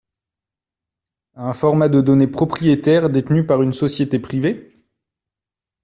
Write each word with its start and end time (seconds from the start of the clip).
à 1.35 1.45
un 1.47 1.53
format 1.53 1.87
de 1.87 2.01
données 2.01 2.25
'propriétaire' 2.25 3.11
détenu 3.11 3.45
par 3.45 3.61
une 3.61 3.71
société 3.71 4.17
privée? 4.17 4.67